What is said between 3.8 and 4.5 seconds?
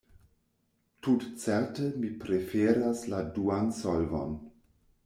solvon.